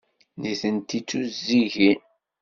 Nitenti 0.41 0.99
d 1.01 1.05
tuzzigin. 1.07 1.99